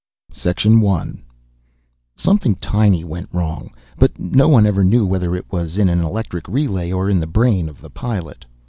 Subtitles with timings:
[0.81, 1.23] _1.
[2.15, 3.69] Something tiny went wrong,
[3.99, 7.27] but no one ever knew whether it was in an electric relay or in the
[7.27, 8.43] brain of the pilot.